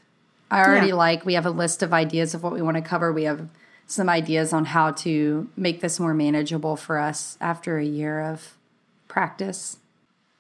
I 0.50 0.64
already 0.64 0.88
Yeah. 0.88 0.94
like. 0.94 1.24
We 1.24 1.34
have 1.34 1.46
a 1.46 1.50
list 1.50 1.82
of 1.82 1.92
ideas 1.92 2.34
of 2.34 2.42
what 2.42 2.52
we 2.52 2.62
want 2.62 2.76
to 2.76 2.82
cover. 2.82 3.12
We 3.12 3.24
have 3.24 3.48
some 3.86 4.08
ideas 4.08 4.52
on 4.52 4.66
how 4.66 4.90
to 4.90 5.48
make 5.56 5.80
this 5.80 5.98
more 5.98 6.14
manageable 6.14 6.76
for 6.76 6.98
us 6.98 7.36
after 7.40 7.78
a 7.78 7.84
year 7.84 8.20
of 8.20 8.56
practice. 9.08 9.78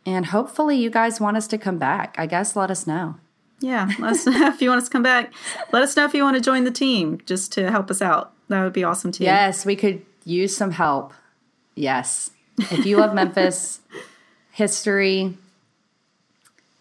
And 0.06 0.26
hopefully, 0.26 0.76
you 0.76 0.88
guys 0.88 1.20
want 1.20 1.36
us 1.36 1.46
to 1.48 1.58
come 1.58 1.78
back. 1.78 2.14
I 2.16 2.26
guess 2.26 2.54
let 2.56 2.70
us 2.70 2.86
know. 2.86 3.16
Yeah, 3.60 3.90
let 3.98 4.12
us 4.12 4.26
know 4.26 4.46
if 4.54 4.62
you 4.62 4.68
want 4.70 4.78
us 4.82 4.88
to 4.88 4.92
come 4.92 5.02
back. 5.02 5.32
Let 5.72 5.82
us 5.82 5.96
know 5.96 6.04
if 6.04 6.14
you 6.14 6.22
want 6.22 6.36
to 6.36 6.42
join 6.42 6.64
the 6.64 6.70
team 6.70 7.20
just 7.26 7.52
to 7.54 7.70
help 7.70 7.90
us 7.90 8.00
out. 8.00 8.32
That 8.48 8.62
would 8.62 8.72
be 8.72 8.84
awesome 8.84 9.10
too. 9.12 9.24
Yes, 9.24 9.66
we 9.66 9.74
could 9.76 10.02
use 10.24 10.56
some 10.56 10.70
help. 10.70 11.12
Yes. 11.74 12.30
If 12.58 12.86
you 12.86 12.96
love 12.98 13.14
Memphis 13.14 13.80
history 14.52 15.36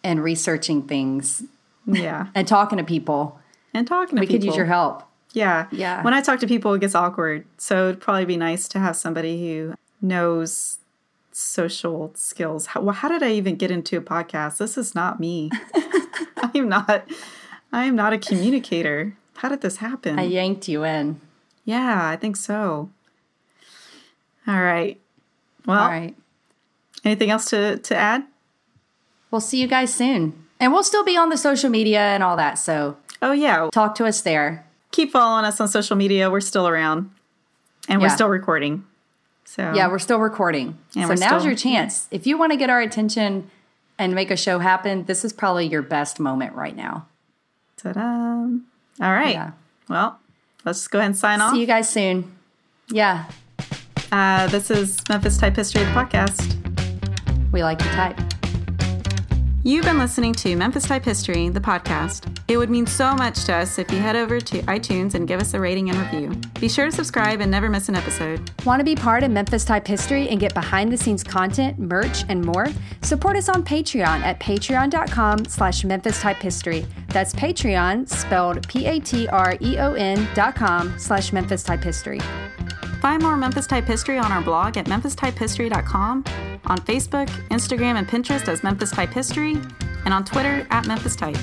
and 0.03 0.23
researching 0.23 0.83
things 0.83 1.43
Yeah. 1.85 2.27
and 2.35 2.47
talking 2.47 2.77
to 2.77 2.83
people, 2.83 3.39
And 3.73 3.87
talking 3.87 4.15
to 4.17 4.21
people. 4.21 4.21
we 4.21 4.27
people. 4.27 4.39
could 4.39 4.45
use 4.45 4.55
your 4.55 4.65
help. 4.67 5.03
Yeah. 5.33 5.67
Yeah. 5.71 6.03
When 6.03 6.13
I 6.13 6.21
talk 6.21 6.39
to 6.41 6.47
people, 6.47 6.73
it 6.75 6.81
gets 6.81 6.95
awkward. 6.95 7.45
So 7.57 7.89
it'd 7.89 8.01
probably 8.01 8.25
be 8.25 8.37
nice 8.37 8.67
to 8.69 8.79
have 8.79 8.95
somebody 8.95 9.41
who 9.49 9.73
knows 10.01 10.77
social 11.39 12.11
skills. 12.15 12.67
How, 12.67 12.79
well, 12.81 12.95
how 12.95 13.09
did 13.09 13.21
I 13.21 13.31
even 13.31 13.55
get 13.57 13.69
into 13.69 13.97
a 13.97 14.01
podcast? 14.01 14.57
This 14.57 14.77
is 14.77 14.95
not 14.95 15.19
me. 15.19 15.49
I 15.75 16.49
am 16.55 16.69
not. 16.69 17.05
I 17.73 17.83
am 17.85 17.95
not 17.95 18.13
a 18.13 18.17
communicator. 18.17 19.17
How 19.35 19.49
did 19.49 19.59
this 19.59 19.77
happen? 19.77 20.17
I 20.17 20.23
yanked 20.23 20.69
you 20.69 20.85
in. 20.85 21.19
yeah, 21.65 22.07
I 22.07 22.15
think 22.15 22.37
so. 22.37 22.89
All 24.47 24.61
right. 24.61 24.99
Well, 25.65 25.81
All 25.81 25.89
right. 25.89 26.15
anything 27.03 27.31
else 27.31 27.49
to, 27.49 27.77
to 27.79 27.95
add? 27.95 28.23
We'll 29.31 29.41
see 29.41 29.59
you 29.59 29.67
guys 29.67 29.93
soon. 29.93 30.45
And 30.59 30.71
we'll 30.71 30.83
still 30.83 31.03
be 31.03 31.17
on 31.17 31.29
the 31.29 31.37
social 31.37 31.69
media 31.69 31.99
and 31.99 32.23
all 32.23 32.37
that. 32.37 32.53
So 32.59 32.95
Oh, 33.21 33.33
yeah. 33.33 33.69
talk 33.73 33.95
to 33.95 34.05
us 34.05 34.21
there. 34.21 34.65
Keep 34.91 35.11
following 35.11 35.43
us 35.43 35.59
on 35.59 35.67
social 35.67 35.97
media. 35.97 36.29
We're 36.31 36.39
still 36.39 36.67
around 36.67 37.09
and 37.89 37.99
we're 38.01 38.09
still 38.09 38.29
recording. 38.29 38.85
So, 39.45 39.73
Yeah, 39.75 39.87
we're 39.87 39.99
still 39.99 40.19
recording. 40.19 40.77
So 40.89 41.01
now's 41.01 41.19
still- 41.21 41.45
your 41.45 41.55
chance. 41.55 42.07
If 42.11 42.25
you 42.27 42.37
want 42.37 42.51
to 42.51 42.57
get 42.57 42.69
our 42.69 42.81
attention 42.81 43.49
and 43.97 44.13
make 44.15 44.31
a 44.31 44.35
show 44.37 44.59
happen, 44.59 45.05
this 45.05 45.23
is 45.23 45.31
probably 45.31 45.67
your 45.67 45.81
best 45.81 46.19
moment 46.19 46.53
right 46.55 46.75
now. 46.75 47.05
ta-da. 47.77 48.01
All 48.01 48.59
right. 48.99 49.33
Yeah. 49.35 49.51
Well, 49.89 50.17
let's 50.65 50.87
go 50.87 50.97
ahead 50.99 51.07
and 51.11 51.17
sign 51.17 51.39
off. 51.41 51.51
See 51.53 51.59
you 51.59 51.67
guys 51.67 51.87
soon. 51.89 52.33
Yeah, 52.89 53.25
Uh, 54.11 54.47
this 54.47 54.71
is 54.71 54.99
Memphis 55.09 55.37
Type 55.37 55.55
History, 55.55 55.83
the 55.83 55.91
podcast. 55.91 56.55
we 57.51 57.63
like 57.63 57.79
to 57.79 57.85
type. 57.89 58.19
You've 59.67 59.83
been 59.83 59.97
listening 59.97 60.33
to 60.33 60.55
Memphis 60.55 60.83
Type 60.83 61.03
History, 61.03 61.49
the 61.49 61.59
podcast. 61.59 62.39
It 62.47 62.55
would 62.57 62.69
mean 62.69 62.85
so 62.85 63.15
much 63.15 63.45
to 63.45 63.55
us 63.55 63.79
if 63.79 63.91
you 63.91 63.97
head 63.97 64.15
over 64.15 64.39
to 64.39 64.61
iTunes 64.61 65.15
and 65.15 65.27
give 65.27 65.41
us 65.41 65.55
a 65.55 65.59
rating 65.59 65.89
and 65.89 65.97
review. 65.97 66.39
Be 66.59 66.69
sure 66.69 66.85
to 66.85 66.91
subscribe 66.91 67.41
and 67.41 67.49
never 67.49 67.67
miss 67.67 67.89
an 67.89 67.95
episode. 67.95 68.51
Want 68.63 68.79
to 68.79 68.83
be 68.83 68.93
part 68.93 69.23
of 69.23 69.31
Memphis 69.31 69.65
Type 69.65 69.87
History 69.87 70.29
and 70.29 70.39
get 70.39 70.53
behind 70.53 70.91
the 70.91 70.97
scenes 70.97 71.23
content, 71.23 71.79
merch, 71.79 72.25
and 72.29 72.45
more? 72.45 72.67
Support 73.01 73.37
us 73.37 73.49
on 73.49 73.63
Patreon 73.63 74.21
at 74.21 74.39
patreon.com 74.39 75.45
slash 75.45 75.83
Memphis 75.83 76.21
Type 76.21 76.37
History. 76.37 76.85
That's 77.07 77.33
Patreon, 77.33 78.07
spelled 78.07 78.67
P-A-T-R-E-O-N 78.67 80.27
dot 80.35 80.55
com 80.55 80.93
slash 80.99 81.33
Memphis 81.33 81.63
Type 81.63 81.83
History. 81.83 82.19
Find 83.01 83.23
more 83.23 83.35
Memphis 83.35 83.65
Type 83.65 83.85
History 83.85 84.19
on 84.19 84.31
our 84.31 84.43
blog 84.43 84.77
at 84.77 84.85
memphistypehistory.com, 84.85 86.23
on 86.67 86.77
Facebook, 86.79 87.27
Instagram, 87.49 87.95
and 87.95 88.07
Pinterest 88.07 88.47
as 88.47 88.63
Memphis 88.63 88.91
Type 88.91 89.11
History, 89.11 89.57
and 90.05 90.13
on 90.13 90.23
Twitter 90.23 90.67
at 90.71 90.87
Memphis 90.87 91.15
Type. 91.15 91.37